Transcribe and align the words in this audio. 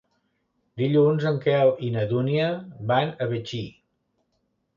Dilluns 0.81 1.27
en 1.31 1.37
Quel 1.43 1.73
i 1.89 1.91
na 1.97 2.07
Dúnia 2.15 2.49
van 2.93 3.13
a 3.13 3.29
Betxí. 3.35 3.61